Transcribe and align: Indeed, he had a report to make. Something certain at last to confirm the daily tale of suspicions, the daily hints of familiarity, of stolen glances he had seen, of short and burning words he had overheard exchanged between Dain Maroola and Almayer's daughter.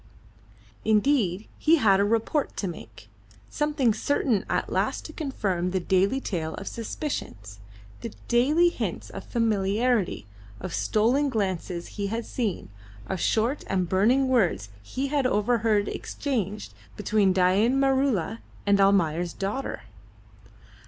Indeed, 0.83 1.47
he 1.59 1.75
had 1.75 1.99
a 1.99 2.03
report 2.03 2.57
to 2.57 2.67
make. 2.67 3.07
Something 3.51 3.93
certain 3.93 4.45
at 4.49 4.71
last 4.71 5.05
to 5.05 5.13
confirm 5.13 5.69
the 5.69 5.79
daily 5.79 6.19
tale 6.19 6.55
of 6.55 6.67
suspicions, 6.67 7.59
the 7.99 8.11
daily 8.27 8.69
hints 8.69 9.11
of 9.11 9.23
familiarity, 9.23 10.25
of 10.59 10.73
stolen 10.73 11.29
glances 11.29 11.85
he 11.85 12.07
had 12.07 12.25
seen, 12.25 12.69
of 13.07 13.19
short 13.19 13.63
and 13.67 13.87
burning 13.87 14.27
words 14.27 14.69
he 14.81 15.09
had 15.09 15.27
overheard 15.27 15.87
exchanged 15.87 16.73
between 16.97 17.31
Dain 17.31 17.79
Maroola 17.79 18.39
and 18.65 18.81
Almayer's 18.81 19.33
daughter. 19.33 19.83